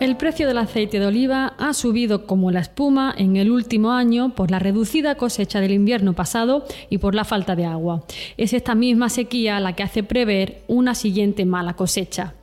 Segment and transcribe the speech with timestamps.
[0.00, 4.32] El precio del aceite de oliva ha subido como la espuma en el último año
[4.32, 8.04] por la reducida cosecha del invierno pasado y por la falta de agua.
[8.36, 12.34] Es esta misma sequía la que hace prever una siguiente mala cosecha.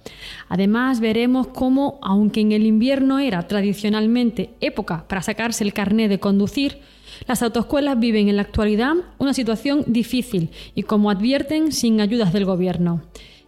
[0.49, 6.19] Además, veremos cómo, aunque en el invierno era tradicionalmente época para sacarse el carné de
[6.19, 6.79] conducir,
[7.25, 12.43] las autoescuelas viven en la actualidad una situación difícil y, como advierten, sin ayudas del
[12.43, 13.01] Gobierno.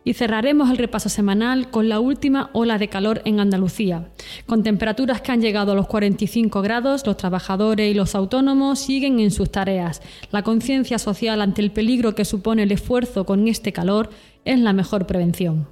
[0.07, 4.07] Y cerraremos el repaso semanal con la última ola de calor en Andalucía.
[4.45, 9.20] Con temperaturas que han llegado a los 45 grados, los trabajadores y los autónomos siguen
[9.20, 10.02] en sus tareas.
[10.31, 14.09] La conciencia social ante el peligro que supone el esfuerzo con este calor
[14.45, 15.67] es la mejor prevención.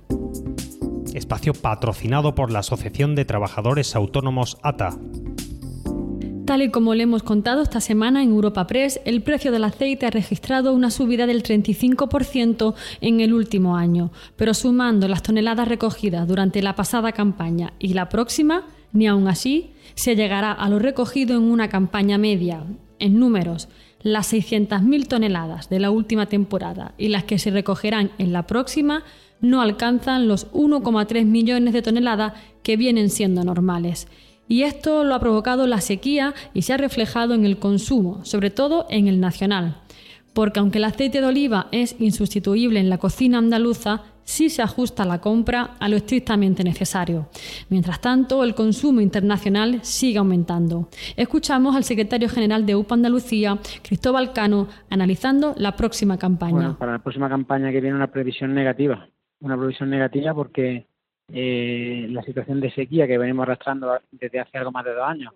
[1.14, 4.98] Espacio patrocinado por la Asociación de Trabajadores Autónomos ATA.
[6.46, 10.06] Tal y como le hemos contado esta semana en Europa Press, el precio del aceite
[10.06, 16.28] ha registrado una subida del 35% en el último año, pero sumando las toneladas recogidas
[16.28, 21.36] durante la pasada campaña y la próxima, ni aún así se llegará a lo recogido
[21.36, 22.64] en una campaña media.
[23.00, 23.68] En números,
[24.04, 29.04] las 600.000 toneladas de la última temporada y las que se recogerán en la próxima
[29.42, 34.08] no alcanzan los 1,3 millones de toneladas que vienen siendo normales
[34.48, 38.50] y esto lo ha provocado la sequía y se ha reflejado en el consumo, sobre
[38.50, 39.78] todo en el nacional.
[40.34, 45.06] Porque aunque el aceite de oliva es insustituible en la cocina andaluza, sí se ajusta
[45.06, 47.30] la compra a lo estrictamente necesario.
[47.70, 50.90] Mientras tanto, el consumo internacional sigue aumentando.
[51.16, 56.78] Escuchamos al secretario general de UPA Andalucía, Cristóbal Cano, analizando la próxima campaña.
[56.78, 59.08] para la próxima campaña que viene una previsión negativa.
[59.40, 60.88] Una previsión negativa porque
[61.34, 65.34] eh, la situación de sequía que venimos arrastrando desde hace algo más de dos años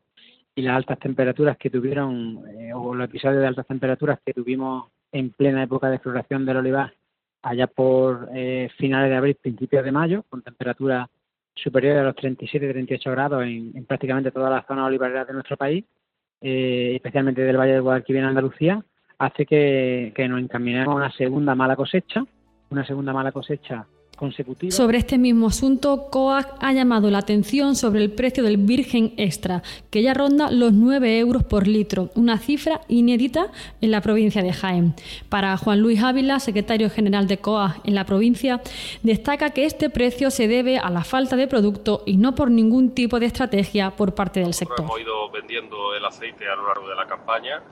[0.56, 4.92] y las altas temperaturas que tuvieron, eh, o los episodios de altas temperaturas que tuvimos
[5.12, 6.94] en plena época de floración del olivar,
[7.42, 11.08] allá por eh, finales de abril, principios de mayo, con temperaturas
[11.56, 15.86] superiores a los 37-38 grados en, prácticamente todas las zonas olivareras de nuestro país,
[16.42, 18.84] eh, especialmente del Valle del Guadalquivir en Andalucía,
[19.18, 22.24] hace que, que nos encaminemos a una segunda mala cosecha,
[22.70, 23.86] una segunda mala cosecha
[24.70, 29.64] sobre este mismo asunto, COAC ha llamado la atención sobre el precio del Virgen Extra,
[29.90, 33.48] que ya ronda los 9 euros por litro, una cifra inédita
[33.82, 34.94] en la provincia de Jaén.
[35.30, 38.62] Para Juan Luis Ávila, secretario general de COAC en la provincia,
[39.04, 42.94] destaca que este precio se debe a la falta de producto y no por ningún
[42.94, 44.82] tipo de estrategia por parte del sector.
[44.82, 47.64] Hemos ido vendiendo el aceite a lo largo de la campaña.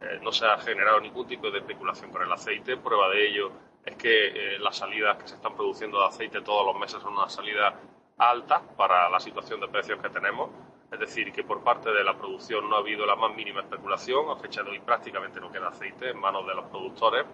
[0.00, 2.76] Eh, no se ha generado ningún tipo de especulación con el aceite.
[2.76, 6.66] Prueba de ello es que eh, las salidas que se están produciendo de aceite todos
[6.66, 7.80] los meses son una salida
[8.18, 10.50] alta para la situación de precios que tenemos.
[10.90, 14.28] Es decir, que por parte de la producción no ha habido la más mínima especulación.
[14.30, 17.24] A fecha de hoy prácticamente no queda aceite en manos de los productores.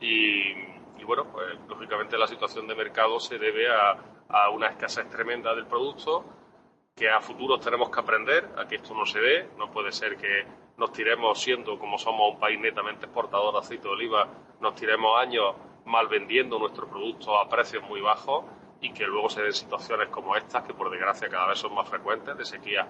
[0.00, 0.54] Y,
[1.04, 3.96] bueno, pues lógicamente la situación de mercado se debe a,
[4.28, 6.24] a una escasez tremenda del producto
[6.94, 9.48] que a futuro tenemos que aprender a que esto no se dé.
[9.56, 10.44] No puede ser que
[10.76, 14.28] nos tiremos, siendo como somos un país netamente exportador de aceite de oliva,
[14.60, 18.44] nos tiremos años mal vendiendo nuestro producto a precios muy bajos
[18.82, 21.86] y que luego se den situaciones como estas, que por desgracia cada vez son más
[21.88, 22.86] frecuentes, de sequías,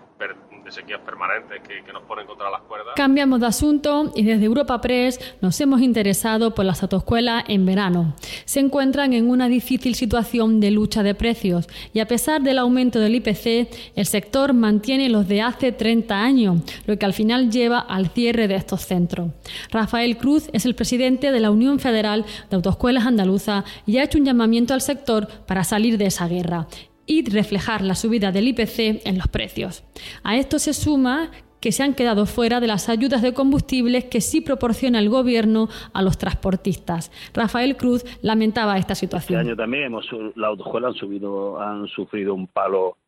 [0.65, 2.95] de sequías permanentes que, que, nos ponen contra las cuerdas.
[2.95, 8.15] Cambiamos de asunto y desde Europa Press nos hemos interesado por las autoescuelas en verano.
[8.45, 13.01] Se encuentran en una difícil situación de lucha de precios y a pesar del aumento
[13.01, 17.81] del IPC, el sector mantiene los de hace 30 años, lo que al final lleva
[17.81, 19.31] al cierre de estos centros.
[19.73, 24.19] Rafael Cruz es el presidente de la Unión Federal de Autoescuelas Andaluza y ha hecho
[24.19, 26.67] un llamamiento al sector para salir salir de esa guerra
[27.07, 29.83] y reflejar la subida del IPC en los precios.
[30.23, 34.21] A esto se suma que se han quedado fuera de las ayudas de combustibles que
[34.21, 37.11] sí proporciona el gobierno a los transportistas.
[37.33, 39.41] Rafael Cruz lamentaba esta situación.
[39.41, 42.99] Este año también hemos, la autoescuela han, subido, han sufrido un palo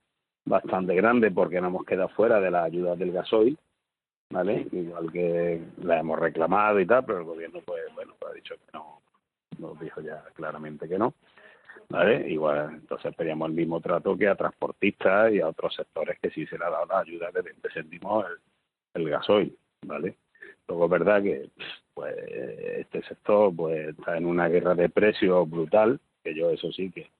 [0.46, 3.58] bastante grande porque nos hemos quedado fuera de las ayudas del gasoil,
[4.30, 4.66] ¿vale?
[4.72, 8.54] Igual que la hemos reclamado y tal, pero el gobierno pues bueno pues ha dicho
[8.54, 9.02] que no,
[9.58, 11.12] nos dijo ya claramente que no.
[11.88, 12.28] ¿Vale?
[12.30, 16.46] Igual, entonces pedíamos el mismo trato que a transportistas y a otros sectores que sí
[16.46, 18.24] se le ha dado la ayuda de 20 céntimos
[18.94, 20.16] el, el gasoil, ¿vale?
[20.68, 21.50] Luego es verdad que
[21.94, 22.14] pues
[22.78, 27.10] este sector pues está en una guerra de precios brutal, que yo eso sí que,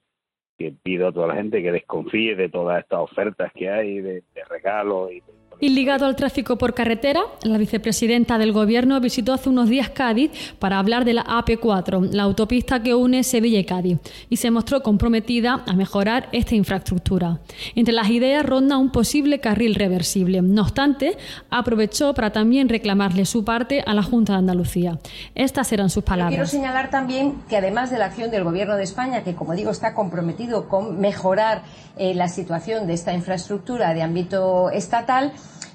[0.57, 4.23] que pido a toda la gente que desconfíe de todas estas ofertas que hay de,
[4.35, 5.21] de regalos y
[5.63, 10.33] Y ligado al tráfico por carretera, la vicepresidenta del Gobierno visitó hace unos días Cádiz
[10.59, 14.83] para hablar de la AP4, la autopista que une Sevilla y Cádiz, y se mostró
[14.83, 17.39] comprometida a mejorar esta infraestructura.
[17.77, 20.43] Entre las ideas ronda un posible carril reversible.
[20.43, 21.17] No obstante,
[21.49, 24.99] aprovechó para también reclamarle su parte a la Junta de Andalucía.
[25.37, 26.35] Estas eran sus palabras.
[26.35, 29.71] quiero señalar también que además de la acción del Gobierno de España, que como digo
[29.71, 31.63] está comprometido con mejorar
[31.99, 35.33] eh, la situación de esta infraestructura de ámbito estatal,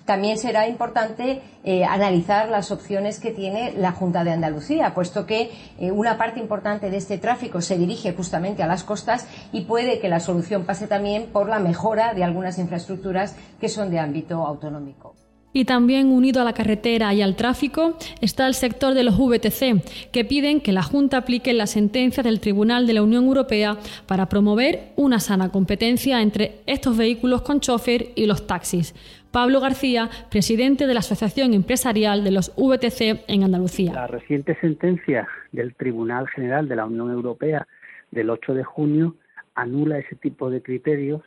[0.08, 5.52] también será importante eh, analizar las opciones que tiene la Junta de Andalucía, puesto que
[5.80, 10.00] eh, una parte importante de este tráfico se dirige justamente a las costas y puede
[10.00, 14.48] que la solución pase también por la mejora de algunas infraestructuras que son de ámbito
[14.48, 15.14] autonómico.
[15.54, 20.12] Y también unido a la carretera y al tráfico está el sector de los VTC,
[20.12, 24.30] que piden que la Junta aplique la sentencia del Tribunal de la Unión Europea para
[24.30, 28.94] promover una sana competencia entre estos vehículos con chofer y los taxis.
[29.32, 33.94] Pablo García, presidente de la Asociación Empresarial de los VTC en Andalucía.
[33.94, 37.68] La reciente sentencia del Tribunal General de la Unión Europea
[38.12, 39.16] del 8 de junio
[39.56, 41.22] anula ese tipo de criterios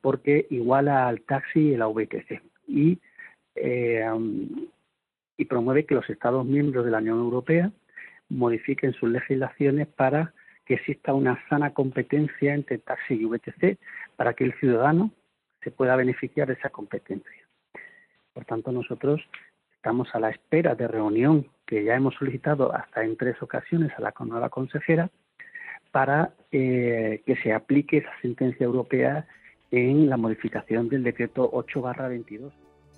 [0.00, 2.42] porque iguala al taxi y la VTC.
[3.54, 4.06] Eh,
[5.36, 7.70] y promueve que los Estados miembros de la Unión Europea
[8.28, 10.32] modifiquen sus legislaciones para
[10.64, 13.78] que exista una sana competencia entre taxi y VTC
[14.16, 15.10] para que el ciudadano
[15.62, 17.41] se pueda beneficiar de esa competencia.
[18.32, 19.20] Por tanto, nosotros
[19.76, 24.00] estamos a la espera de reunión que ya hemos solicitado hasta en tres ocasiones a
[24.00, 25.10] la nueva consejera
[25.90, 29.26] para eh, que se aplique esa sentencia europea
[29.70, 32.52] en la modificación del decreto 8-22.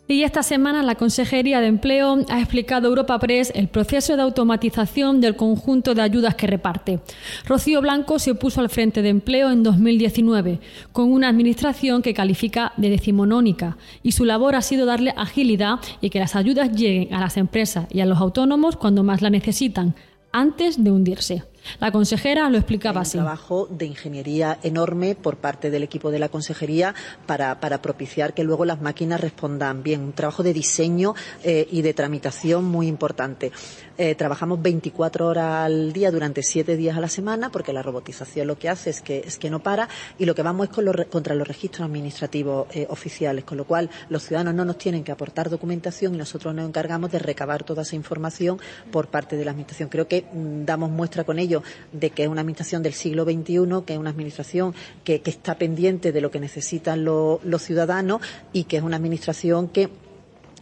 [0.06, 4.22] Y esta semana la Consejería de Empleo ha explicado a Europa Press el proceso de
[4.22, 7.00] automatización del conjunto de ayudas que reparte.
[7.46, 10.60] Rocío Blanco se puso al frente de empleo en 2019,
[10.92, 16.10] con una administración que califica de decimonónica, y su labor ha sido darle agilidad y
[16.10, 19.94] que las ayudas lleguen a las empresas y a los autónomos cuando más la necesitan,
[20.32, 21.44] antes de hundirse.
[21.80, 23.18] La consejera lo explicaba así.
[23.18, 26.94] Un trabajo de ingeniería enorme por parte del equipo de la consejería
[27.26, 30.00] para, propiciar que luego las máquinas respondan bien.
[30.00, 33.52] Un trabajo de diseño eh, y de tramitación muy importante.
[33.96, 38.48] Eh, trabajamos 24 horas al día durante 7 días a la semana porque la robotización
[38.48, 39.88] lo que hace es que, es que no para
[40.18, 44.24] y lo que vamos es contra los registros administrativos eh, oficiales, con lo cual los
[44.24, 47.94] ciudadanos no nos tienen que aportar documentación y nosotros nos encargamos de recabar toda esa
[47.94, 48.58] información
[48.90, 49.88] por parte de la Administración.
[49.88, 51.53] Creo que mm, damos muestra con ello
[51.92, 54.74] de que es una Administración del siglo XXI, que es una Administración
[55.04, 58.20] que, está pendiente de lo que necesitan los ciudadanos
[58.52, 59.88] y que es una Administración que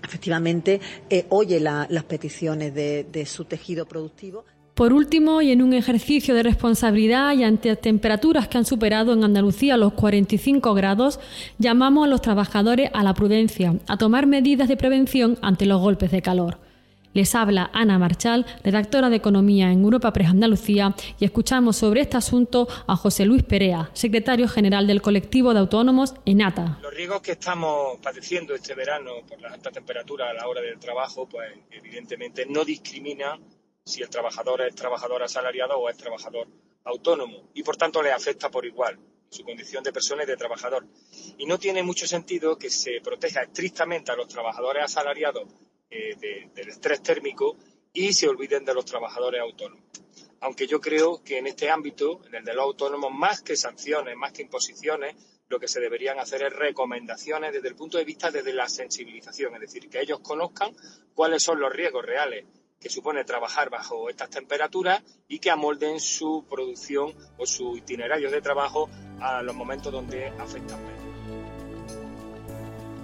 [0.02, 0.80] efectivamente
[1.10, 4.44] eh, oye las peticiones de, de su tejido productivo.
[4.74, 9.22] Por último, y en un ejercicio de responsabilidad y ante temperaturas que han superado en
[9.22, 11.20] Andalucía los 45 grados,
[11.58, 16.10] llamamos a los trabajadores a la prudencia, a tomar medidas de prevención ante los golpes
[16.10, 16.71] de calor.
[17.14, 22.16] Les habla Ana Marchal, redactora de Economía en Europa Press Andalucía, y escuchamos sobre este
[22.16, 26.78] asunto a José Luis Perea, secretario general del colectivo de autónomos ENATA.
[26.80, 30.78] Los riesgos que estamos padeciendo este verano por las altas temperaturas a la hora del
[30.78, 33.38] trabajo, pues evidentemente no discrimina
[33.84, 36.48] si el trabajador es trabajador asalariado o es trabajador
[36.84, 38.98] autónomo y por tanto le afecta por igual
[39.28, 40.86] su condición de persona y de trabajador.
[41.36, 45.48] Y no tiene mucho sentido que se proteja estrictamente a los trabajadores asalariados
[45.94, 47.56] eh, del estrés térmico
[47.92, 49.84] y se olviden de los trabajadores autónomos.
[50.40, 54.16] Aunque yo creo que en este ámbito, en el de los autónomos, más que sanciones,
[54.16, 55.14] más que imposiciones,
[55.48, 59.54] lo que se deberían hacer es recomendaciones desde el punto de vista de la sensibilización,
[59.54, 60.74] es decir, que ellos conozcan
[61.14, 62.46] cuáles son los riesgos reales
[62.80, 68.40] que supone trabajar bajo estas temperaturas y que amolden su producción o su itinerario de
[68.40, 68.88] trabajo
[69.20, 71.11] a los momentos donde afectan.